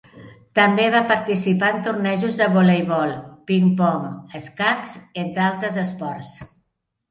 També 0.59 0.85
va 0.95 1.01
participar 1.11 1.69
en 1.73 1.83
tornejos 1.87 2.39
de 2.39 2.47
voleibol, 2.55 3.13
ping-pong, 3.53 4.09
escacs, 4.43 4.99
entre 5.27 5.47
altres 5.53 5.81
esports. 5.87 6.35